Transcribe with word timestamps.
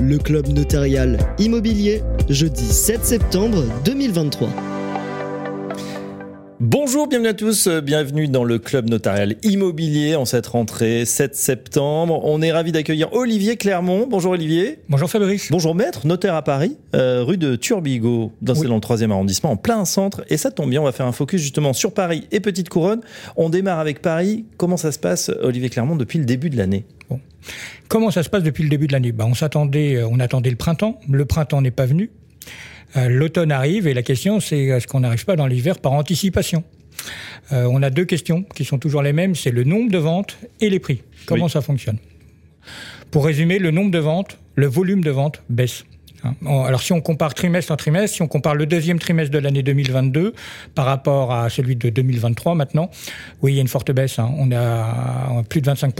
le 0.00 0.18
club 0.18 0.48
notarial 0.48 1.18
immobilier, 1.38 2.02
jeudi 2.28 2.64
7 2.64 3.04
septembre 3.04 3.64
2023. 3.84 4.75
Bonjour, 6.58 7.06
bienvenue 7.06 7.28
à 7.28 7.34
tous, 7.34 7.68
bienvenue 7.68 8.28
dans 8.28 8.42
le 8.42 8.58
club 8.58 8.88
notarial 8.88 9.36
immobilier 9.42 10.16
en 10.16 10.24
cette 10.24 10.46
rentrée 10.46 11.04
7 11.04 11.36
septembre. 11.36 12.22
On 12.24 12.40
est 12.40 12.50
ravi 12.50 12.72
d'accueillir 12.72 13.12
Olivier 13.12 13.58
Clermont. 13.58 14.06
Bonjour 14.08 14.32
Olivier. 14.32 14.78
Bonjour 14.88 15.10
Fabrice. 15.10 15.50
Bonjour 15.50 15.74
maître, 15.74 16.06
notaire 16.06 16.34
à 16.34 16.40
Paris, 16.40 16.78
euh, 16.94 17.22
rue 17.22 17.36
de 17.36 17.56
Turbigo, 17.56 18.32
dans, 18.40 18.54
oui. 18.54 18.66
le 18.66 18.72
3e 18.72 19.10
arrondissement, 19.10 19.50
en 19.50 19.58
plein 19.58 19.84
centre. 19.84 20.24
Et 20.30 20.38
ça 20.38 20.50
tombe 20.50 20.70
bien, 20.70 20.80
on 20.80 20.84
va 20.84 20.92
faire 20.92 21.04
un 21.04 21.12
focus 21.12 21.42
justement 21.42 21.74
sur 21.74 21.92
Paris 21.92 22.26
et 22.32 22.40
Petite 22.40 22.70
Couronne. 22.70 23.02
On 23.36 23.50
démarre 23.50 23.78
avec 23.78 24.00
Paris. 24.00 24.46
Comment 24.56 24.78
ça 24.78 24.92
se 24.92 24.98
passe, 24.98 25.30
Olivier 25.42 25.68
Clermont, 25.68 25.96
depuis 25.96 26.18
le 26.18 26.24
début 26.24 26.48
de 26.48 26.56
l'année? 26.56 26.86
Bon. 27.10 27.20
Comment 27.88 28.10
ça 28.10 28.22
se 28.22 28.30
passe 28.30 28.42
depuis 28.42 28.62
le 28.62 28.70
début 28.70 28.86
de 28.86 28.92
l'année? 28.92 29.12
Bah, 29.12 29.26
On 29.28 29.34
s'attendait, 29.34 30.02
on 30.10 30.20
attendait 30.20 30.50
le 30.50 30.56
printemps. 30.56 30.98
Le 31.06 31.26
printemps 31.26 31.60
n'est 31.60 31.70
pas 31.70 31.84
venu. 31.84 32.10
Euh, 32.96 33.08
L'automne 33.08 33.52
arrive 33.52 33.86
et 33.86 33.94
la 33.94 34.02
question 34.02 34.40
c'est 34.40 34.64
est-ce 34.64 34.86
qu'on 34.86 35.00
n'arrive 35.00 35.24
pas 35.24 35.36
dans 35.36 35.46
l'hiver 35.46 35.78
par 35.78 35.92
anticipation 35.92 36.64
euh, 37.52 37.68
On 37.70 37.82
a 37.82 37.90
deux 37.90 38.04
questions 38.04 38.42
qui 38.42 38.64
sont 38.64 38.78
toujours 38.78 39.02
les 39.02 39.12
mêmes, 39.12 39.34
c'est 39.34 39.50
le 39.50 39.64
nombre 39.64 39.90
de 39.90 39.98
ventes 39.98 40.38
et 40.60 40.70
les 40.70 40.78
prix. 40.78 41.02
Comment 41.26 41.44
oui. 41.44 41.50
ça 41.50 41.60
fonctionne? 41.60 41.98
Pour 43.10 43.24
résumer, 43.24 43.58
le 43.58 43.70
nombre 43.70 43.90
de 43.90 43.98
ventes, 43.98 44.38
le 44.54 44.66
volume 44.66 45.02
de 45.02 45.10
ventes 45.10 45.42
baisse. 45.48 45.84
Alors 46.46 46.82
si 46.82 46.92
on 46.92 47.00
compare 47.00 47.34
trimestre 47.34 47.72
en 47.72 47.76
trimestre, 47.76 48.16
si 48.16 48.22
on 48.22 48.28
compare 48.28 48.54
le 48.54 48.66
deuxième 48.66 48.98
trimestre 48.98 49.32
de 49.32 49.38
l'année 49.38 49.62
2022 49.62 50.34
par 50.74 50.86
rapport 50.86 51.32
à 51.32 51.48
celui 51.50 51.76
de 51.76 51.90
2023 51.90 52.54
maintenant, 52.54 52.90
oui, 53.42 53.52
il 53.52 53.54
y 53.56 53.58
a 53.58 53.62
une 53.62 53.68
forte 53.68 53.90
baisse. 53.92 54.18
Hein. 54.18 54.30
On 54.38 54.50
a 54.52 55.42
plus 55.48 55.60
de 55.60 55.66
25 55.66 55.94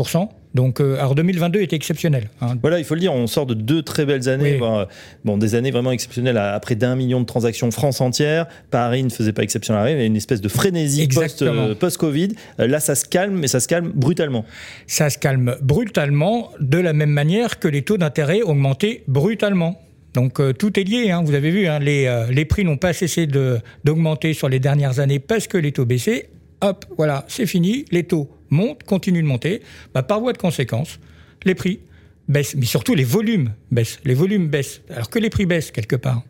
donc, 0.56 0.80
euh, 0.80 0.96
alors 0.98 1.14
2022 1.14 1.60
était 1.60 1.76
exceptionnel. 1.76 2.30
Hein. 2.40 2.56
Voilà, 2.62 2.78
il 2.78 2.84
faut 2.86 2.94
le 2.94 3.00
dire, 3.00 3.12
on 3.12 3.26
sort 3.26 3.44
de 3.44 3.52
deux 3.52 3.82
très 3.82 4.06
belles 4.06 4.26
années, 4.26 4.58
oui. 4.58 4.86
bon, 5.22 5.36
des 5.36 5.54
années 5.54 5.70
vraiment 5.70 5.92
exceptionnelles 5.92 6.38
à, 6.38 6.54
à 6.54 6.60
près 6.60 6.76
d'un 6.76 6.96
million 6.96 7.20
de 7.20 7.26
transactions 7.26 7.70
France 7.70 8.00
entière. 8.00 8.46
Paris 8.70 9.02
ne 9.02 9.10
faisait 9.10 9.34
pas 9.34 9.42
exception 9.42 9.74
à 9.74 9.78
la 9.78 9.82
règle, 9.82 9.98
il 9.98 10.00
y 10.00 10.04
a 10.04 10.06
une 10.06 10.16
espèce 10.16 10.40
de 10.40 10.48
frénésie 10.48 11.08
post-Covid. 11.08 12.28
Post, 12.28 12.38
euh, 12.60 12.66
Là, 12.66 12.80
ça 12.80 12.94
se 12.94 13.04
calme, 13.04 13.34
mais 13.34 13.48
ça 13.48 13.60
se 13.60 13.68
calme 13.68 13.92
brutalement. 13.94 14.46
Ça 14.86 15.10
se 15.10 15.18
calme 15.18 15.56
brutalement, 15.60 16.50
de 16.58 16.78
la 16.78 16.94
même 16.94 17.10
manière 17.10 17.58
que 17.58 17.68
les 17.68 17.82
taux 17.82 17.98
d'intérêt 17.98 18.40
augmentaient 18.40 19.04
brutalement. 19.08 19.78
Donc 20.16 20.40
euh, 20.40 20.54
tout 20.54 20.80
est 20.80 20.82
lié, 20.82 21.10
hein. 21.10 21.22
vous 21.22 21.34
avez 21.34 21.50
vu, 21.50 21.66
hein, 21.66 21.78
les, 21.78 22.06
euh, 22.06 22.30
les, 22.30 22.46
prix 22.46 22.64
n'ont 22.64 22.78
pas 22.78 22.94
cessé 22.94 23.26
d'augmenter 23.26 24.32
sur 24.32 24.48
les 24.48 24.58
dernières 24.58 24.98
années 24.98 25.18
parce 25.18 25.46
que 25.46 25.58
les 25.58 25.72
taux 25.72 25.84
baissaient. 25.84 26.30
Hop, 26.62 26.86
voilà, 26.96 27.26
c'est 27.28 27.44
fini, 27.44 27.84
les 27.90 28.04
taux 28.04 28.30
montent, 28.48 28.82
continuent 28.84 29.20
de 29.20 29.26
monter. 29.26 29.60
Bah, 29.92 30.02
par 30.02 30.20
voie 30.20 30.32
de 30.32 30.38
conséquence, 30.38 31.00
les 31.44 31.54
prix 31.54 31.80
baissent, 32.28 32.54
mais 32.56 32.64
surtout 32.64 32.94
les 32.94 33.04
volumes 33.04 33.52
baissent. 33.70 34.00
Les 34.06 34.14
volumes 34.14 34.48
baissent, 34.48 34.80
alors 34.88 35.10
que 35.10 35.18
les 35.18 35.28
prix 35.28 35.44
baissent 35.44 35.70
quelque 35.70 35.96
part. 35.96 36.22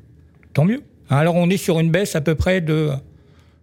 Tant 0.53 0.64
mieux. 0.64 0.83
Alors 1.09 1.37
on 1.37 1.48
est 1.48 1.57
sur 1.57 1.79
une 1.79 1.92
baisse 1.92 2.17
à 2.17 2.20
peu 2.20 2.34
près 2.34 2.61
de 2.61 2.91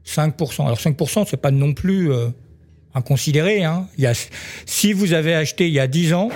5%. 0.07 0.63
Alors 0.63 0.79
5%, 0.79 1.25
c'est 1.29 1.35
pas 1.35 1.51
non 1.51 1.73
plus 1.73 2.13
euh, 2.13 2.29
inconsidéré. 2.95 3.66
Hein. 3.66 3.89
Il 3.97 4.05
y 4.05 4.07
a, 4.07 4.13
si 4.66 4.94
vous 4.94 5.11
avez 5.11 5.35
acheté 5.35 5.67
il 5.67 5.73
y 5.73 5.81
a 5.81 5.88
10 5.88 6.13
ans, 6.13 6.29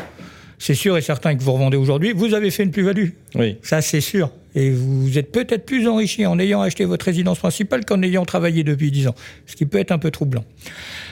c'est 0.58 0.74
sûr 0.74 0.98
et 0.98 1.02
certain 1.02 1.36
que 1.36 1.44
vous 1.44 1.54
revendez 1.54 1.78
aujourd'hui, 1.78 2.14
vous 2.14 2.34
avez 2.34 2.52
fait 2.52 2.64
une 2.64 2.72
plus-value. 2.72 3.10
Oui. 3.36 3.58
Ça, 3.62 3.82
c'est 3.82 4.02
sûr. 4.02 4.32
Et 4.56 4.72
vous 4.72 5.18
êtes 5.18 5.32
peut-être 5.32 5.66
plus 5.66 5.88
enrichi 5.88 6.26
en 6.26 6.40
ayant 6.40 6.62
acheté 6.62 6.86
votre 6.86 7.06
résidence 7.06 7.40
principale 7.40 7.86
qu'en 7.86 8.02
ayant 8.02 8.26
travaillé 8.26 8.64
depuis 8.64 8.92
10 8.92 9.10
ans, 9.10 9.16
ce 9.46 9.56
qui 9.56 9.66
peut 9.66 9.78
être 9.78 9.92
un 9.92 10.00
peu 10.00 10.10
troublant. 10.10 10.44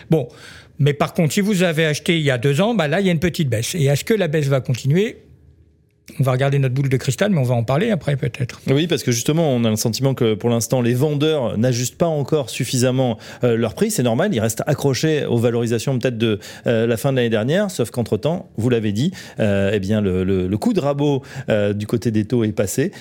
Bon, 0.10 0.28
mais 0.80 0.94
par 0.94 1.14
contre, 1.14 1.34
si 1.34 1.42
vous 1.42 1.64
avez 1.64 1.86
acheté 1.86 2.18
il 2.18 2.24
y 2.24 2.32
a 2.32 2.38
deux 2.38 2.60
ans, 2.60 2.74
bah 2.74 2.88
là, 2.88 3.02
il 3.02 3.06
y 3.06 3.10
a 3.10 3.12
une 3.12 3.20
petite 3.20 3.50
baisse. 3.50 3.76
Et 3.76 3.86
est-ce 3.86 4.04
que 4.04 4.14
la 4.14 4.28
baisse 4.28 4.48
va 4.48 4.62
continuer? 4.62 5.18
On 6.20 6.24
va 6.24 6.32
regarder 6.32 6.60
notre 6.60 6.74
boule 6.74 6.90
de 6.90 6.98
cristal, 6.98 7.32
mais 7.32 7.40
on 7.40 7.44
va 7.44 7.56
en 7.56 7.64
parler 7.64 7.92
après 7.92 8.16
peut-être. 8.16 8.62
Oui, 8.68 8.88
parce 8.88 9.04
que 9.04 9.12
justement, 9.12 9.50
on 9.50 9.64
a 9.64 9.70
le 9.70 9.76
sentiment 9.76 10.14
que 10.14 10.34
pour 10.34 10.50
l'instant, 10.50 10.82
les 10.82 10.94
vendeurs 10.94 11.58
n'ajustent 11.58 11.98
pas 11.98 12.08
encore 12.08 12.50
suffisamment 12.50 13.18
euh, 13.44 13.58
leur 13.58 13.74
prix. 13.74 13.92
C'est 13.92 14.04
normal, 14.04 14.34
ils 14.34 14.40
restent 14.40 14.64
accrochés 14.66 15.26
aux 15.26 15.38
valorisations 15.38 15.98
peut-être 16.00 16.18
de 16.18 16.40
euh, 16.68 16.88
la 16.88 16.98
fin 16.98 17.12
de 17.12 17.18
l'année 17.18 17.30
dernière, 17.30 17.70
sauf 17.72 17.92
qu'entre-temps, 17.92 18.50
vous 18.58 18.70
l'avez 18.70 18.92
dit, 18.92 19.12
euh, 19.40 19.72
eh 19.74 19.80
bien, 19.80 20.02
le, 20.02 20.24
le, 20.24 20.48
le, 20.48 20.58
coup 20.58 20.74
de 20.74 20.80
rabot 20.80 21.22
du 21.76 21.88
côté 21.88 22.12
des 22.12 22.26
taux 22.26 22.44
est 22.44 22.52
passé. 22.52 22.92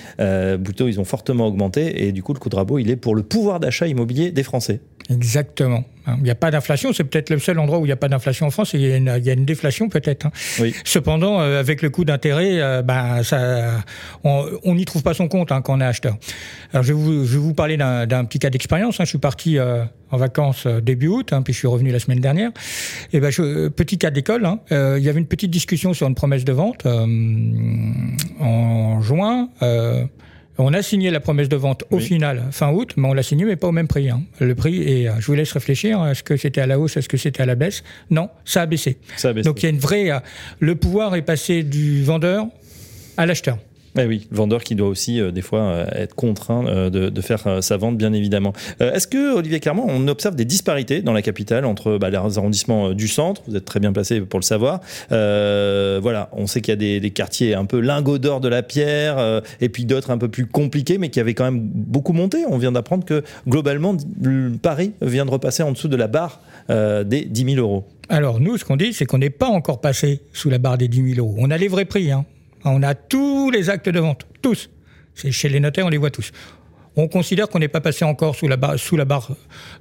plutôt, 0.63 0.87
ils 0.87 0.99
ont 0.99 1.05
fortement 1.05 1.47
augmenté 1.47 2.05
et 2.05 2.11
du 2.11 2.21
coup, 2.23 2.33
le 2.33 2.39
coup 2.39 2.49
de 2.49 2.55
rabot, 2.55 2.79
il 2.79 2.89
est 2.89 2.95
pour 2.95 3.15
le 3.15 3.23
pouvoir 3.23 3.59
d'achat 3.59 3.87
immobilier 3.87 4.31
des 4.31 4.43
Français. 4.43 4.81
Exactement. 5.09 5.83
Il 6.07 6.23
n'y 6.23 6.29
a 6.29 6.35
pas 6.35 6.51
d'inflation, 6.51 6.93
c'est 6.93 7.03
peut-être 7.03 7.29
le 7.29 7.39
seul 7.39 7.57
endroit 7.57 7.79
où 7.79 7.85
il 7.85 7.87
n'y 7.87 7.93
a 7.93 7.97
pas 7.97 8.09
d'inflation 8.09 8.45
en 8.45 8.51
France, 8.51 8.73
il 8.73 8.81
y 8.81 8.91
a 8.91 8.97
une, 8.97 9.13
il 9.17 9.25
y 9.25 9.29
a 9.29 9.33
une 9.33 9.45
déflation 9.45 9.89
peut-être. 9.89 10.27
Hein. 10.27 10.31
Oui. 10.59 10.73
Cependant, 10.83 11.41
euh, 11.41 11.59
avec 11.59 11.81
le 11.81 11.89
coût 11.89 12.05
d'intérêt, 12.05 12.61
euh, 12.61 12.81
ben, 12.81 13.23
ça, 13.23 13.83
on 14.23 14.75
n'y 14.75 14.85
trouve 14.85 15.03
pas 15.03 15.13
son 15.13 15.27
compte 15.27 15.51
hein, 15.51 15.61
quand 15.61 15.75
on 15.77 15.81
est 15.81 15.85
acheteur. 15.85 16.17
Alors 16.73 16.83
je 16.83 16.93
vais 16.93 16.99
vous, 16.99 17.25
je 17.25 17.33
vais 17.33 17.39
vous 17.39 17.53
parler 17.53 17.77
d'un 17.77 18.25
petit 18.25 18.39
cas 18.39 18.49
d'expérience. 18.49 18.99
Hein. 18.99 19.05
Je 19.05 19.09
suis 19.09 19.17
parti 19.17 19.57
euh, 19.57 19.83
en 20.11 20.17
vacances 20.17 20.67
début 20.67 21.07
août, 21.07 21.33
hein, 21.33 21.41
puis 21.41 21.53
je 21.53 21.59
suis 21.59 21.67
revenu 21.67 21.91
la 21.91 21.99
semaine 21.99 22.19
dernière. 22.19 22.51
Et 23.11 23.19
ben, 23.19 23.31
je, 23.31 23.69
petit 23.69 23.97
cas 23.97 24.11
d'école, 24.11 24.45
hein, 24.45 24.59
il 24.69 25.03
y 25.03 25.09
avait 25.09 25.19
une 25.19 25.27
petite 25.27 25.51
discussion 25.51 25.93
sur 25.93 26.07
une 26.07 26.15
promesse 26.15 26.45
de 26.45 26.53
vente 26.53 26.85
en 28.39 29.01
juin. 29.01 29.49
On 30.57 30.73
a 30.73 30.81
signé 30.81 31.11
la 31.11 31.19
promesse 31.19 31.49
de 31.49 31.55
vente 31.57 31.83
au 31.91 31.97
oui. 31.97 32.03
final 32.03 32.43
fin 32.51 32.71
août, 32.71 32.93
mais 32.95 33.07
on 33.07 33.13
l'a 33.13 33.23
signé 33.23 33.43
mais 33.45 33.57
pas 33.57 33.67
au 33.67 33.73
même 33.73 33.87
prix. 33.87 34.09
Hein. 34.09 34.23
Le 34.39 34.55
prix 34.55 34.81
et 34.83 35.09
je 35.19 35.25
vous 35.25 35.33
laisse 35.33 35.51
réfléchir. 35.51 36.05
Est-ce 36.05 36.23
que 36.23 36.37
c'était 36.37 36.61
à 36.61 36.67
la 36.67 36.79
hausse 36.79 36.95
Est-ce 36.95 37.09
que 37.09 37.17
c'était 37.17 37.43
à 37.43 37.45
la 37.45 37.55
baisse? 37.55 37.83
Non, 38.09 38.29
ça 38.45 38.61
a 38.61 38.65
baissé. 38.65 38.97
Ça 39.17 39.29
a 39.29 39.33
baissé. 39.33 39.45
Donc 39.47 39.61
il 39.61 39.65
y 39.65 39.67
a 39.67 39.69
une 39.69 39.79
vraie. 39.79 40.09
Le 40.59 40.75
pouvoir 40.75 41.15
est 41.15 41.23
passé 41.23 41.63
du 41.63 42.03
vendeur 42.03 42.45
à 43.17 43.25
l'acheteur. 43.25 43.57
Eh 43.97 44.05
oui, 44.05 44.27
vendeur 44.29 44.63
qui 44.63 44.75
doit 44.75 44.89
aussi 44.89 45.21
euh, 45.21 45.31
des 45.31 45.41
fois 45.41 45.61
euh, 45.61 45.85
être 45.93 46.15
contraint 46.15 46.65
euh, 46.67 46.89
de, 46.89 47.21
faire 47.21 47.63
sa 47.63 47.77
vente, 47.77 47.97
bien 47.97 48.13
évidemment. 48.13 48.53
Est-ce 48.79 49.07
que, 49.07 49.35
Olivier 49.35 49.59
Clermont, 49.59 49.85
on 49.87 50.07
observe 50.07 50.35
des 50.35 50.45
disparités 50.45 51.01
dans 51.01 51.13
la 51.13 51.21
capitale 51.21 51.65
entre 51.65 51.97
bah, 51.97 52.09
les 52.09 52.17
arrondissements 52.17 52.91
du 52.91 53.07
centre, 53.07 53.41
vous 53.47 53.55
êtes 53.55 53.65
très 53.65 53.79
bien 53.79 53.93
placé 53.93 54.21
pour 54.21 54.39
le 54.39 54.45
savoir. 54.45 54.81
voilà, 55.09 56.29
on 56.33 56.45
sait 56.45 56.61
qu'il 56.61 56.71
y 56.71 56.73
a 56.73 56.77
des, 56.77 56.99
des, 56.99 57.11
quartiers 57.11 57.55
un 57.55 57.65
peu 57.65 57.79
lingots 57.79 58.19
d'or 58.19 58.41
de 58.41 58.47
la 58.47 58.61
pierre, 58.61 59.41
et 59.59 59.69
puis 59.69 59.85
d'autres 59.85 60.11
un 60.11 60.17
peu 60.17 60.27
plus 60.27 60.45
compliqués, 60.45 60.97
mais 60.97 61.09
qui 61.09 61.19
avaient 61.19 61.33
quand 61.33 61.45
même 61.45 61.61
beaucoup 61.61 62.13
monté. 62.13 62.43
On 62.47 62.57
vient 62.57 62.71
d'apprendre 62.71 63.05
que 63.05 63.23
globalement, 63.47 63.95
Paris 64.61 64.91
vient 65.01 65.25
de 65.25 65.31
repasser 65.31 65.63
en 65.63 65.71
dessous 65.71 65.87
de 65.87 65.95
la 65.95 66.07
barre 66.07 66.41
des 66.69 67.25
10 67.25 67.55
000 67.55 67.57
euros. 67.57 67.85
Alors 68.09 68.39
nous, 68.39 68.57
ce 68.57 68.65
qu'on 68.65 68.77
dit, 68.77 68.93
c'est 68.93 69.05
qu'on 69.05 69.17
n'est 69.17 69.29
pas 69.31 69.47
encore 69.47 69.81
passé 69.81 70.21
sous 70.31 70.49
la 70.49 70.59
barre 70.59 70.77
des 70.77 70.87
10 70.87 71.15
000 71.15 71.27
euros. 71.27 71.35
On 71.39 71.49
a 71.49 71.57
les 71.57 71.67
vrais 71.67 71.85
prix. 71.85 72.11
Hein. 72.11 72.25
On 72.65 72.83
a 72.83 72.95
tous 72.95 73.51
les 73.51 73.69
actes 73.69 73.89
de 73.89 73.99
vente, 73.99 74.25
tous. 74.41 74.69
C'est 75.13 75.31
chez 75.31 75.49
les 75.49 75.59
notaires, 75.59 75.85
on 75.85 75.89
les 75.89 75.97
voit 75.97 76.11
tous. 76.11 76.31
On 76.97 77.07
considère 77.07 77.49
qu'on 77.49 77.59
n'est 77.59 77.67
pas 77.67 77.81
passé 77.81 78.05
encore 78.05 78.35
sous 78.35 78.47
la, 78.47 78.57
barre, 78.57 79.29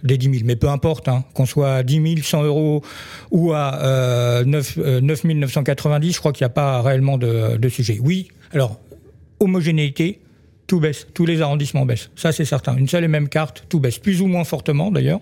des 0.02 0.18
10 0.18 0.30
000, 0.30 0.36
mais 0.44 0.56
peu 0.56 0.68
importe, 0.68 1.08
hein, 1.08 1.24
qu'on 1.32 1.46
soit 1.46 1.76
à 1.76 1.82
10 1.82 2.14
000, 2.16 2.22
100 2.22 2.42
euros 2.42 2.82
ou 3.30 3.52
à 3.52 3.82
euh, 3.82 4.44
9, 4.44 4.78
euh, 4.78 5.00
9 5.00 5.24
990, 5.24 6.12
je 6.12 6.18
crois 6.18 6.32
qu'il 6.32 6.44
n'y 6.44 6.46
a 6.46 6.54
pas 6.54 6.82
réellement 6.82 7.16
de 7.16 7.68
sujet. 7.68 7.98
Oui, 8.02 8.28
alors, 8.52 8.80
homogénéité, 9.40 10.20
tout 10.66 10.80
baisse, 10.80 11.06
tous 11.12 11.26
les 11.26 11.42
arrondissements 11.42 11.84
baissent. 11.84 12.10
Ça, 12.16 12.32
c'est 12.32 12.44
certain. 12.44 12.76
Une 12.76 12.88
seule 12.88 13.04
et 13.04 13.08
même 13.08 13.28
carte, 13.28 13.64
tout 13.68 13.80
baisse, 13.80 13.98
plus 13.98 14.20
ou 14.20 14.26
moins 14.26 14.44
fortement 14.44 14.90
d'ailleurs. 14.90 15.20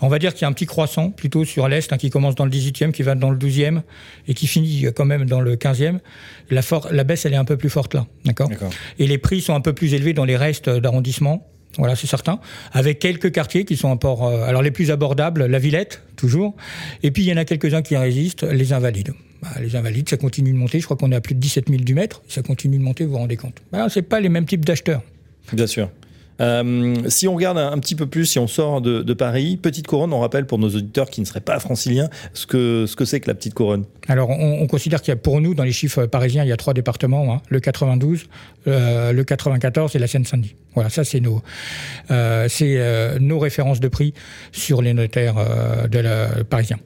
On 0.00 0.08
va 0.08 0.18
dire 0.18 0.32
qu'il 0.32 0.42
y 0.42 0.44
a 0.44 0.48
un 0.48 0.52
petit 0.52 0.66
croissant 0.66 1.10
plutôt 1.10 1.44
sur 1.44 1.68
l'Est, 1.68 1.92
hein, 1.92 1.98
qui 1.98 2.10
commence 2.10 2.34
dans 2.34 2.44
le 2.44 2.50
18e, 2.50 2.92
qui 2.92 3.02
va 3.02 3.14
dans 3.14 3.30
le 3.30 3.36
12e 3.36 3.82
et 4.28 4.34
qui 4.34 4.46
finit 4.46 4.86
quand 4.94 5.04
même 5.04 5.26
dans 5.26 5.40
le 5.40 5.56
15e. 5.56 5.98
La, 6.50 6.62
la 6.90 7.04
baisse, 7.04 7.26
elle 7.26 7.34
est 7.34 7.36
un 7.36 7.44
peu 7.44 7.56
plus 7.56 7.70
forte 7.70 7.94
là. 7.94 8.06
D'accord? 8.24 8.50
Et 8.98 9.06
les 9.06 9.18
prix 9.18 9.40
sont 9.40 9.54
un 9.54 9.60
peu 9.60 9.72
plus 9.72 9.94
élevés 9.94 10.14
dans 10.14 10.24
les 10.24 10.36
restes 10.36 10.70
d'arrondissements. 10.70 11.48
Voilà, 11.78 11.96
c'est 11.96 12.06
certain. 12.06 12.38
Avec 12.72 12.98
quelques 12.98 13.32
quartiers 13.32 13.64
qui 13.64 13.76
sont 13.76 13.90
un 13.90 13.96
port, 13.96 14.26
euh, 14.26 14.44
alors 14.44 14.62
les 14.62 14.70
plus 14.70 14.90
abordables, 14.90 15.46
la 15.46 15.58
Villette, 15.58 16.02
toujours. 16.16 16.54
Et 17.02 17.10
puis 17.10 17.22
il 17.22 17.28
y 17.28 17.32
en 17.32 17.38
a 17.38 17.44
quelques-uns 17.44 17.82
qui 17.82 17.96
résistent, 17.96 18.44
les 18.44 18.72
Invalides. 18.72 19.14
Bah, 19.42 19.48
les 19.60 19.74
Invalides, 19.74 20.08
ça 20.08 20.16
continue 20.16 20.52
de 20.52 20.56
monter. 20.56 20.78
Je 20.78 20.84
crois 20.84 20.96
qu'on 20.96 21.10
est 21.10 21.16
à 21.16 21.20
plus 21.20 21.34
de 21.34 21.40
17 21.40 21.68
000 21.68 21.82
du 21.82 21.94
mètre. 21.94 22.22
Ça 22.28 22.42
continue 22.42 22.78
de 22.78 22.82
monter, 22.82 23.04
vous 23.04 23.12
vous 23.12 23.18
rendez 23.18 23.36
compte. 23.36 23.56
Bah, 23.72 23.88
c'est 23.88 24.02
pas 24.02 24.20
les 24.20 24.28
mêmes 24.28 24.46
types 24.46 24.64
d'acheteurs. 24.64 25.02
Bien 25.52 25.66
sûr. 25.66 25.90
Euh, 26.40 26.94
si 27.08 27.28
on 27.28 27.34
regarde 27.34 27.58
un, 27.58 27.72
un, 27.72 27.78
petit 27.78 27.94
peu 27.94 28.06
plus, 28.06 28.26
si 28.26 28.38
on 28.38 28.46
sort 28.46 28.80
de, 28.80 29.02
de, 29.02 29.14
Paris, 29.14 29.58
Petite 29.60 29.86
Couronne, 29.86 30.12
on 30.12 30.20
rappelle 30.20 30.46
pour 30.46 30.58
nos 30.58 30.68
auditeurs 30.68 31.10
qui 31.10 31.20
ne 31.20 31.26
seraient 31.26 31.40
pas 31.40 31.60
franciliens 31.60 32.08
ce 32.32 32.46
que 32.46 32.86
ce 32.86 32.96
que 32.96 33.04
c'est 33.04 33.20
que 33.20 33.28
la 33.28 33.34
Petite 33.34 33.54
Couronne? 33.54 33.84
Alors, 34.08 34.30
on, 34.30 34.60
on 34.60 34.66
considère 34.66 35.02
qu'il 35.02 35.12
y 35.12 35.12
a 35.12 35.16
pour 35.16 35.40
nous, 35.40 35.54
dans 35.54 35.64
les 35.64 35.72
chiffres 35.72 36.06
parisiens, 36.06 36.42
il 36.42 36.48
y 36.48 36.52
a 36.52 36.56
trois 36.56 36.74
départements 36.74 37.34
hein, 37.34 37.42
le 37.48 37.60
92, 37.60 38.24
euh, 38.66 39.12
le 39.12 39.24
94 39.24 39.94
et 39.94 39.98
la 39.98 40.06
Seine-Saint-Denis. 40.06 40.56
Voilà, 40.74 40.88
ça 40.88 41.04
c'est 41.04 41.20
nos 41.20 41.42
euh, 42.10 42.46
c'est 42.48 43.18
nos 43.20 43.38
références 43.38 43.80
de 43.80 43.88
prix 43.88 44.14
sur 44.52 44.82
les 44.82 44.94
notaires 44.94 45.34
de 45.88 45.98
la, 45.98 46.44
parisiens. 46.48 46.78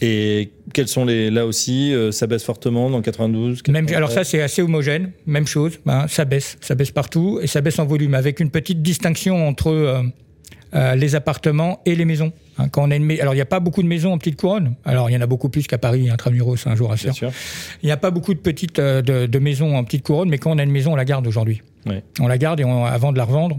Et 0.00 0.52
quels 0.72 0.88
sont 0.88 1.04
les 1.04 1.30
là 1.30 1.46
aussi 1.46 1.92
euh, 1.92 2.10
ça 2.10 2.26
baisse 2.26 2.44
fortement 2.44 2.88
dans 2.88 3.02
92 3.02 3.62
même 3.68 3.86
alors 3.94 4.10
ça 4.10 4.24
c'est 4.24 4.40
assez 4.40 4.62
homogène 4.62 5.12
même 5.26 5.46
chose 5.46 5.80
hein, 5.86 6.06
ça 6.08 6.24
baisse 6.24 6.56
ça 6.60 6.74
baisse 6.74 6.90
partout 6.90 7.38
et 7.42 7.46
ça 7.46 7.60
baisse 7.60 7.78
en 7.78 7.84
volume 7.84 8.14
avec 8.14 8.40
une 8.40 8.50
petite 8.50 8.80
distinction 8.80 9.46
entre 9.46 10.02
euh, 10.72 10.94
les 10.94 11.16
appartements 11.16 11.80
et 11.84 11.96
les 11.96 12.04
maisons. 12.04 12.32
Hein, 12.56 12.68
quand 12.68 12.86
on 12.86 12.92
a 12.92 12.96
une 12.96 13.10
alors 13.20 13.34
il 13.34 13.38
n'y 13.38 13.42
a 13.42 13.46
pas 13.46 13.58
beaucoup 13.58 13.82
de 13.82 13.88
maisons 13.88 14.12
en 14.12 14.18
petite 14.18 14.40
couronne. 14.40 14.76
Alors 14.84 15.10
il 15.10 15.14
y 15.14 15.16
en 15.16 15.20
a 15.20 15.26
beaucoup 15.26 15.48
plus 15.48 15.66
qu'à 15.66 15.78
Paris, 15.78 16.08
intramuros, 16.10 16.64
un 16.66 16.76
jour 16.76 16.92
à 16.92 16.96
sûr. 16.96 17.12
Il 17.82 17.86
n'y 17.86 17.90
a 17.90 17.96
pas 17.96 18.12
beaucoup 18.12 18.34
de 18.34 18.38
petites 18.38 18.80
de, 18.80 19.38
maisons 19.38 19.76
en 19.76 19.82
petite 19.82 20.04
couronne, 20.04 20.28
mais 20.28 20.38
quand 20.38 20.52
on 20.52 20.58
a 20.58 20.62
une 20.62 20.70
maison, 20.70 20.92
on 20.92 20.96
la 20.96 21.04
garde 21.04 21.26
aujourd'hui. 21.26 21.62
On 22.20 22.28
la 22.28 22.38
garde 22.38 22.60
et 22.60 22.62
avant 22.62 23.10
de 23.10 23.18
la 23.18 23.24
revendre, 23.24 23.58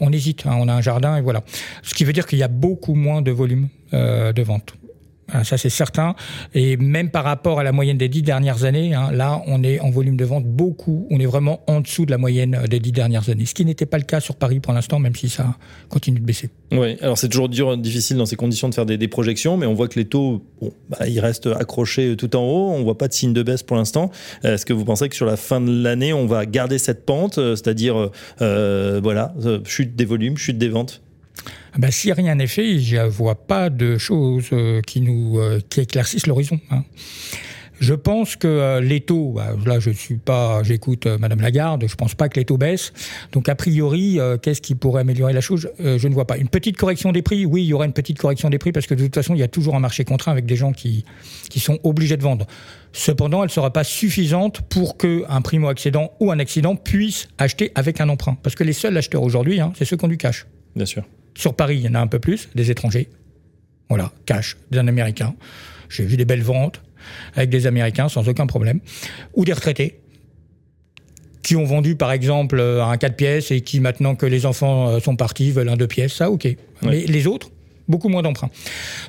on 0.00 0.12
hésite. 0.12 0.46
Hein, 0.46 0.56
on 0.58 0.68
a 0.68 0.72
un 0.72 0.80
jardin 0.80 1.16
et 1.18 1.20
voilà. 1.20 1.44
Ce 1.82 1.92
qui 1.92 2.04
veut 2.04 2.14
dire 2.14 2.26
qu'il 2.26 2.38
y 2.38 2.42
a 2.42 2.48
beaucoup 2.48 2.94
moins 2.94 3.20
de 3.20 3.30
volume 3.30 3.68
de 3.92 4.42
vente. 4.42 4.74
Hein, 5.32 5.44
ça 5.44 5.56
c'est 5.56 5.70
certain. 5.70 6.14
Et 6.54 6.76
même 6.76 7.10
par 7.10 7.24
rapport 7.24 7.60
à 7.60 7.64
la 7.64 7.72
moyenne 7.72 7.98
des 7.98 8.08
dix 8.08 8.22
dernières 8.22 8.64
années, 8.64 8.94
hein, 8.94 9.10
là 9.12 9.42
on 9.46 9.62
est 9.62 9.80
en 9.80 9.90
volume 9.90 10.16
de 10.16 10.24
vente 10.24 10.44
beaucoup, 10.44 11.06
on 11.10 11.20
est 11.20 11.26
vraiment 11.26 11.62
en 11.66 11.80
dessous 11.80 12.06
de 12.06 12.10
la 12.10 12.18
moyenne 12.18 12.58
des 12.68 12.80
dix 12.80 12.92
dernières 12.92 13.28
années. 13.28 13.46
Ce 13.46 13.54
qui 13.54 13.64
n'était 13.64 13.86
pas 13.86 13.98
le 13.98 14.04
cas 14.04 14.20
sur 14.20 14.36
Paris 14.36 14.60
pour 14.60 14.72
l'instant, 14.72 14.98
même 14.98 15.14
si 15.14 15.28
ça 15.28 15.56
continue 15.88 16.20
de 16.20 16.24
baisser. 16.24 16.50
Oui, 16.72 16.96
alors 17.00 17.18
c'est 17.18 17.28
toujours 17.28 17.48
difficile 17.48 18.16
dans 18.16 18.26
ces 18.26 18.36
conditions 18.36 18.68
de 18.68 18.74
faire 18.74 18.86
des, 18.86 19.08
projections, 19.08 19.56
mais 19.56 19.66
on 19.66 19.74
voit 19.74 19.86
que 19.86 19.98
les 19.98 20.06
taux, 20.06 20.42
bah, 20.88 21.06
ils 21.06 21.20
restent 21.20 21.46
accrochés 21.46 22.16
tout 22.16 22.34
en 22.36 22.42
haut, 22.42 22.70
on 22.70 22.82
voit 22.82 22.98
pas 22.98 23.06
de 23.06 23.12
signe 23.12 23.32
de 23.32 23.42
baisse 23.42 23.62
pour 23.62 23.76
l'instant. 23.76 24.10
Est-ce 24.42 24.66
que 24.66 24.72
vous 24.72 24.84
pensez 24.84 25.08
que 25.08 25.14
sur 25.14 25.26
la 25.26 25.36
fin 25.36 25.60
de 25.60 25.70
l'année, 25.70 26.12
on 26.12 26.26
va 26.26 26.46
garder 26.46 26.78
cette 26.78 27.04
pente, 27.06 27.38
euh, 27.38 27.54
c'est-à-dire, 27.54 28.10
euh, 28.40 29.00
voilà, 29.02 29.34
euh, 29.44 29.60
chute 29.64 29.94
des 29.94 30.04
volumes, 30.04 30.36
chute 30.36 30.58
des 30.58 30.68
ventes? 30.68 31.03
ah 31.03 31.03
ben, 31.78 31.90
si 31.90 32.12
rien 32.12 32.36
n'est 32.36 32.46
fait, 32.46 32.78
je 32.78 32.96
ne 32.96 33.08
vois 33.08 33.34
pas 33.34 33.70
de 33.70 33.98
choses 33.98 34.50
euh, 34.52 34.80
euh, 34.96 35.60
qui 35.68 35.80
éclaircissent 35.80 36.26
l'horizon. 36.26 36.60
Hein. 36.70 36.84
Je 37.80 37.94
pense 37.94 38.36
que 38.36 38.46
euh, 38.46 38.80
les 38.80 39.00
taux, 39.00 39.32
bah, 39.32 39.56
là 39.66 39.80
je 39.80 39.90
suis 39.90 40.16
pas, 40.16 40.62
j'écoute 40.62 41.06
Madame 41.06 41.40
Lagarde, 41.40 41.86
je 41.88 41.94
pense 41.96 42.14
pas 42.14 42.28
que 42.28 42.38
les 42.38 42.44
taux 42.44 42.56
baissent. 42.56 42.92
Donc 43.32 43.48
a 43.48 43.56
priori, 43.56 44.20
qu'est-ce 44.42 44.60
qui 44.60 44.76
pourrait 44.76 45.00
améliorer 45.00 45.32
la 45.32 45.40
chose? 45.40 45.68
Je 45.80 46.06
ne 46.06 46.14
vois 46.14 46.26
pas. 46.26 46.38
Une 46.38 46.48
petite 46.48 46.76
correction 46.76 47.10
des 47.10 47.22
prix, 47.22 47.44
oui, 47.44 47.64
il 47.64 47.66
y 47.66 47.72
aura 47.72 47.84
une 47.84 47.92
petite 47.92 48.18
correction 48.18 48.48
des 48.48 48.58
prix 48.58 48.70
parce 48.70 48.86
que 48.86 48.94
de 48.94 49.02
toute 49.02 49.14
façon, 49.14 49.34
il 49.34 49.40
y 49.40 49.42
a 49.42 49.48
toujours 49.48 49.74
un 49.74 49.80
marché 49.80 50.04
contraint 50.04 50.30
avec 50.30 50.46
des 50.46 50.56
gens 50.56 50.72
qui 50.72 51.04
qui 51.50 51.58
sont 51.58 51.80
obligés 51.82 52.16
de 52.16 52.22
vendre. 52.22 52.46
Cependant, 52.92 53.42
elle 53.42 53.48
ne 53.48 53.52
sera 53.52 53.72
pas 53.72 53.82
suffisante 53.82 54.60
pour 54.60 54.96
qu'un 54.96 55.42
primo-accédant 55.42 56.12
ou 56.20 56.30
un 56.30 56.38
accident 56.38 56.76
puisse 56.76 57.26
acheter 57.38 57.72
avec 57.74 58.00
un 58.00 58.08
emprunt. 58.08 58.38
Parce 58.40 58.54
que 58.54 58.62
les 58.62 58.72
seuls 58.72 58.96
acheteurs 58.96 59.24
aujourd'hui, 59.24 59.58
hein, 59.60 59.72
c'est 59.76 59.84
ceux 59.84 59.96
qui 59.96 60.04
ont 60.04 60.08
du 60.08 60.16
cash. 60.16 60.46
Bien 60.76 60.86
sûr. 60.86 61.02
Sur 61.36 61.54
Paris, 61.54 61.76
il 61.76 61.82
y 61.82 61.88
en 61.88 61.94
a 61.94 62.00
un 62.00 62.06
peu 62.06 62.18
plus, 62.18 62.48
des 62.54 62.70
étrangers. 62.70 63.08
Voilà, 63.88 64.12
cash, 64.26 64.56
des 64.70 64.78
Américains. 64.78 65.34
J'ai 65.88 66.04
vu 66.04 66.16
des 66.16 66.24
belles 66.24 66.42
ventes 66.42 66.80
avec 67.34 67.50
des 67.50 67.66
Américains 67.66 68.08
sans 68.08 68.28
aucun 68.28 68.46
problème. 68.46 68.80
Ou 69.34 69.44
des 69.44 69.52
retraités 69.52 70.00
qui 71.42 71.56
ont 71.56 71.64
vendu 71.64 71.94
par 71.94 72.10
exemple 72.10 72.58
un 72.58 72.96
4 72.96 73.16
pièces 73.16 73.50
et 73.50 73.60
qui 73.60 73.78
maintenant 73.78 74.14
que 74.14 74.24
les 74.24 74.46
enfants 74.46 74.88
euh, 74.88 75.00
sont 75.00 75.14
partis 75.14 75.50
veulent 75.50 75.68
un 75.68 75.76
2 75.76 75.86
pièces, 75.86 76.14
ça 76.14 76.30
ok. 76.30 76.48
Mais 76.82 77.00
les 77.00 77.26
autres, 77.26 77.50
beaucoup 77.86 78.08
moins 78.08 78.22
d'emprunts. 78.22 78.50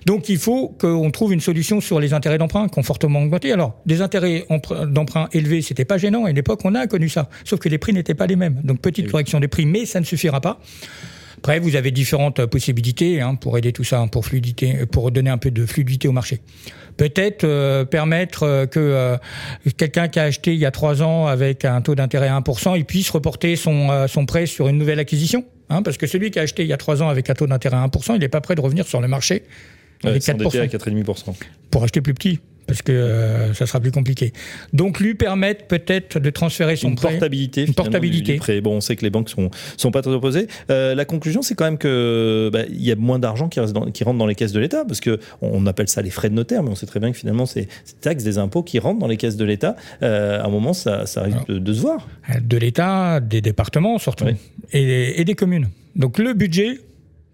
Donc 0.05 0.29
il 0.29 0.37
faut 0.37 0.75
qu'on 0.79 1.09
trouve 1.11 1.33
une 1.33 1.39
solution 1.39 1.81
sur 1.81 1.99
les 1.99 2.13
intérêts 2.13 2.37
d'emprunt 2.37 2.67
qui 2.67 2.77
ont 2.77 2.83
fortement 2.83 3.21
augmenté. 3.21 3.51
Alors, 3.51 3.75
des 3.85 4.01
intérêts 4.01 4.45
d'emprunt 4.87 5.29
élevés, 5.31 5.61
c'était 5.61 5.85
pas 5.85 5.97
gênant. 5.97 6.25
À 6.25 6.29
une 6.29 6.37
époque, 6.37 6.61
on 6.65 6.75
a 6.75 6.87
connu 6.87 7.09
ça. 7.09 7.29
Sauf 7.45 7.59
que 7.59 7.69
les 7.69 7.77
prix 7.77 7.93
n'étaient 7.93 8.15
pas 8.15 8.27
les 8.27 8.35
mêmes. 8.35 8.61
Donc 8.63 8.81
petite 8.81 9.09
correction 9.09 9.39
des 9.39 9.47
prix, 9.47 9.65
mais 9.65 9.85
ça 9.85 9.99
ne 9.99 10.05
suffira 10.05 10.41
pas. 10.41 10.59
Après, 11.37 11.59
vous 11.59 11.75
avez 11.75 11.91
différentes 11.91 12.45
possibilités 12.45 13.21
hein, 13.21 13.35
pour 13.35 13.57
aider 13.57 13.71
tout 13.71 13.83
ça, 13.83 14.05
pour 14.11 14.25
fluidité, 14.25 14.85
pour 14.85 15.11
donner 15.11 15.29
un 15.29 15.37
peu 15.37 15.51
de 15.51 15.65
fluidité 15.65 16.07
au 16.07 16.11
marché. 16.11 16.41
Peut-être 16.97 17.43
euh, 17.43 17.83
permettre 17.83 18.43
euh, 18.43 18.65
que 18.65 18.79
euh, 18.79 19.17
quelqu'un 19.75 20.07
qui 20.07 20.19
a 20.19 20.23
acheté 20.23 20.53
il 20.53 20.59
y 20.59 20.65
a 20.65 20.71
trois 20.71 21.03
ans 21.03 21.27
avec 21.27 21.65
un 21.65 21.81
taux 21.81 21.95
d'intérêt 21.95 22.29
à 22.29 22.39
1%, 22.39 22.77
il 22.77 22.85
puisse 22.85 23.09
reporter 23.09 23.55
son, 23.55 24.07
son 24.07 24.25
prêt 24.25 24.45
sur 24.45 24.67
une 24.67 24.77
nouvelle 24.77 24.99
acquisition. 24.99 25.45
Hein, 25.69 25.81
parce 25.81 25.97
que 25.97 26.07
celui 26.07 26.31
qui 26.31 26.39
a 26.39 26.43
acheté 26.43 26.63
il 26.63 26.69
y 26.69 26.73
a 26.73 26.77
trois 26.77 27.01
ans 27.01 27.09
avec 27.09 27.29
un 27.29 27.33
taux 27.33 27.47
d'intérêt 27.47 27.77
à 27.77 27.87
1%, 27.87 28.13
il 28.15 28.19
n'est 28.19 28.29
pas 28.29 28.41
prêt 28.41 28.55
de 28.55 28.61
revenir 28.61 28.87
sur 28.87 29.01
le 29.01 29.07
marché 29.07 29.43
avec 30.03 30.21
4%. 30.21 30.59
À 30.59 30.65
4,5%. 30.67 31.35
Pour 31.71 31.83
acheter 31.83 32.01
plus 32.01 32.13
petit 32.13 32.39
parce 32.67 32.81
que 32.81 32.91
euh, 32.91 33.53
ça 33.53 33.65
sera 33.65 33.79
plus 33.79 33.91
compliqué. 33.91 34.33
Donc 34.73 34.99
lui 34.99 35.15
permettre 35.15 35.65
peut-être 35.65 36.19
de 36.19 36.29
transférer 36.29 36.75
son 36.75 36.89
une 36.89 36.95
portabilité, 36.95 37.65
une 37.65 37.73
portabilité. 37.73 38.39
Bon, 38.61 38.77
on 38.77 38.81
sait 38.81 38.95
que 38.95 39.03
les 39.03 39.09
banques 39.09 39.29
sont 39.29 39.49
sont 39.77 39.91
pas 39.91 40.01
très 40.01 40.11
opposées. 40.11 40.47
Euh, 40.69 40.95
la 40.95 41.05
conclusion, 41.05 41.41
c'est 41.41 41.55
quand 41.55 41.65
même 41.65 41.77
que 41.77 42.49
bah, 42.51 42.63
il 42.69 42.83
y 42.83 42.91
a 42.91 42.95
moins 42.95 43.19
d'argent 43.19 43.49
qui, 43.49 43.59
qui 43.93 44.03
rentre 44.03 44.17
dans 44.17 44.27
les 44.27 44.35
caisses 44.35 44.53
de 44.53 44.59
l'État, 44.59 44.85
parce 44.85 44.99
que 44.99 45.19
on 45.41 45.65
appelle 45.67 45.87
ça 45.87 46.01
les 46.01 46.09
frais 46.09 46.29
de 46.29 46.35
notaire, 46.35 46.63
mais 46.63 46.69
on 46.69 46.75
sait 46.75 46.85
très 46.85 46.99
bien 46.99 47.11
que 47.11 47.17
finalement 47.17 47.45
c'est 47.45 47.61
des 47.61 47.93
taxes, 48.01 48.23
des 48.23 48.37
impôts 48.37 48.63
qui 48.63 48.79
rentrent 48.79 48.99
dans 48.99 49.07
les 49.07 49.17
caisses 49.17 49.37
de 49.37 49.45
l'État. 49.45 49.75
Euh, 50.03 50.41
à 50.41 50.45
un 50.45 50.49
moment, 50.49 50.73
ça, 50.73 51.05
ça 51.05 51.23
risque 51.23 51.47
de, 51.47 51.73
se 51.73 51.81
voir. 51.81 52.07
De 52.41 52.57
l'État, 52.57 53.19
des 53.19 53.41
départements 53.41 53.97
surtout, 53.97 54.25
et, 54.71 55.21
et 55.21 55.25
des 55.25 55.35
communes. 55.35 55.69
Donc 55.95 56.17
le 56.17 56.33
budget 56.33 56.79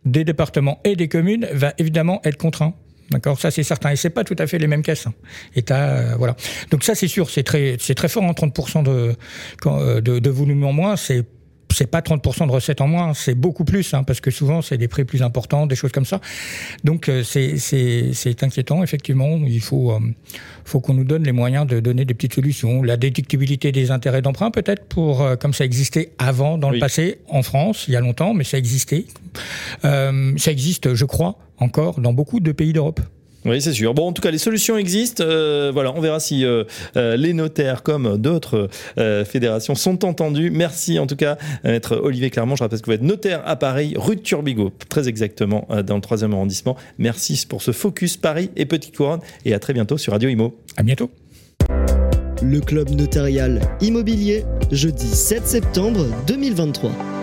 des 0.05 0.23
départements 0.23 0.79
et 0.83 0.95
des 0.95 1.07
communes 1.07 1.47
va 1.51 1.73
évidemment 1.77 2.21
être 2.23 2.37
contraint 2.37 2.73
D'accord, 3.11 3.39
ça 3.39 3.51
c'est 3.51 3.63
certain. 3.63 3.91
Et 3.91 3.95
c'est 3.95 4.09
pas 4.09 4.23
tout 4.23 4.35
à 4.39 4.47
fait 4.47 4.57
les 4.57 4.67
mêmes 4.67 4.81
caisses. 4.81 5.05
Hein. 5.07 5.13
Euh, 5.71 6.15
voilà. 6.17 6.35
Donc 6.71 6.83
ça 6.83 6.95
c'est 6.95 7.07
sûr, 7.07 7.29
c'est 7.29 7.43
très, 7.43 7.77
très 7.77 8.07
fort. 8.07 8.23
en 8.23 8.29
hein, 8.29 8.33
30% 8.33 8.83
de, 8.83 9.15
euh, 9.65 10.01
de, 10.01 10.19
de 10.19 10.29
volume 10.29 10.63
en 10.63 10.73
moins, 10.73 10.95
c'est 10.95 11.25
c'est 11.73 11.87
pas 11.87 12.01
30% 12.01 12.47
de 12.47 12.51
recettes 12.51 12.81
en 12.81 12.87
moins, 12.87 13.13
c'est 13.13 13.35
beaucoup 13.35 13.65
plus, 13.65 13.93
hein, 13.93 14.03
parce 14.03 14.21
que 14.21 14.31
souvent 14.31 14.61
c'est 14.61 14.77
des 14.77 14.87
prix 14.87 15.05
plus 15.05 15.21
importants, 15.21 15.67
des 15.67 15.75
choses 15.75 15.91
comme 15.91 16.05
ça. 16.05 16.21
Donc 16.83 17.09
euh, 17.09 17.23
c'est 17.23 18.43
inquiétant, 18.43 18.83
effectivement. 18.83 19.39
Il 19.45 19.61
faut, 19.61 19.93
faut 20.65 20.79
qu'on 20.79 20.93
nous 20.93 21.03
donne 21.03 21.23
les 21.23 21.31
moyens 21.31 21.67
de 21.67 21.79
donner 21.79 22.05
des 22.05 22.13
petites 22.13 22.35
solutions. 22.35 22.83
La 22.83 22.97
déductibilité 22.97 23.71
des 23.71 23.91
intérêts 23.91 24.21
d'emprunt, 24.21 24.51
peut-être, 24.51 24.85
pour 24.85 25.27
comme 25.39 25.53
ça 25.53 25.65
existait 25.65 26.11
avant, 26.17 26.57
dans 26.57 26.69
le 26.69 26.79
passé, 26.79 27.19
en 27.27 27.43
France, 27.43 27.85
il 27.87 27.93
y 27.93 27.95
a 27.95 28.01
longtemps, 28.01 28.33
mais 28.33 28.43
ça 28.43 28.57
existait. 28.57 29.05
ça 29.83 30.51
existe, 30.51 30.93
je 30.93 31.05
crois, 31.05 31.37
encore 31.57 31.99
dans 31.99 32.13
beaucoup 32.13 32.39
de 32.39 32.51
pays 32.51 32.73
d'Europe. 32.73 33.01
Oui, 33.45 33.61
c'est 33.61 33.73
sûr. 33.73 33.93
Bon, 33.93 34.07
en 34.07 34.13
tout 34.13 34.21
cas, 34.21 34.29
les 34.29 34.37
solutions 34.37 34.77
existent. 34.77 35.23
Euh, 35.25 35.71
voilà, 35.73 35.93
on 35.95 36.01
verra 36.01 36.19
si 36.19 36.45
euh, 36.45 36.63
euh, 36.95 37.17
les 37.17 37.33
notaires, 37.33 37.81
comme 37.83 38.17
d'autres 38.17 38.69
fédérations, 39.25 39.75
sont 39.75 40.05
entendus. 40.05 40.51
Merci 40.51 40.99
en 40.99 41.07
tout 41.07 41.15
cas, 41.15 41.37
maître 41.63 41.95
Olivier 41.95 42.29
Clermont. 42.29 42.55
Je 42.55 42.63
rappelle 42.63 42.81
que 42.81 42.85
vous 42.85 42.91
êtes 42.91 43.01
notaire 43.01 43.41
à 43.45 43.55
Paris, 43.55 43.93
rue 43.97 44.15
de 44.15 44.21
Turbigo, 44.21 44.71
très 44.89 45.07
exactement 45.07 45.67
dans 45.85 45.95
le 45.95 46.01
3 46.01 46.23
arrondissement. 46.23 46.77
Merci 46.97 47.45
pour 47.47 47.61
ce 47.61 47.71
focus 47.71 48.17
Paris 48.17 48.51
et 48.55 48.65
Petite 48.65 48.95
Couronne. 48.95 49.21
Et 49.45 49.53
à 49.53 49.59
très 49.59 49.73
bientôt 49.73 49.97
sur 49.97 50.13
Radio 50.13 50.29
Imo. 50.29 50.57
À 50.77 50.83
bientôt. 50.83 51.09
Le 52.43 52.59
club 52.59 52.89
notarial 52.89 53.61
immobilier, 53.81 54.45
jeudi 54.71 55.07
7 55.07 55.47
septembre 55.47 56.05
2023. 56.27 57.20